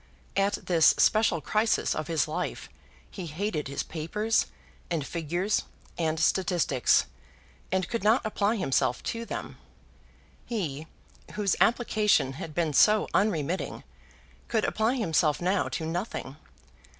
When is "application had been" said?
11.61-12.73